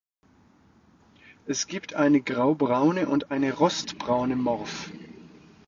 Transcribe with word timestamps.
Es 1.45 1.67
gibt 1.67 1.93
eine 1.93 2.21
graubraune 2.21 3.07
und 3.07 3.29
eine 3.29 3.53
rostbraune 3.53 4.35
Morphe. 4.35 4.89